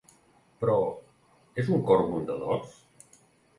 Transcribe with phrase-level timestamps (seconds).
[0.63, 0.77] Però,
[1.65, 2.83] és un cor bondadós?